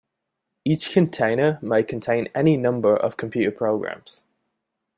[0.65, 4.23] Each container may contain any number of computer programs.